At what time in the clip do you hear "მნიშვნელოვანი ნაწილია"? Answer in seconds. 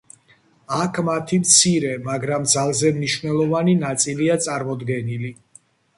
2.97-4.39